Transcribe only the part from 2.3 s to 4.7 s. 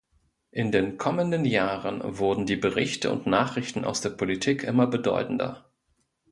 die Berichte und Nachrichten aus der Politik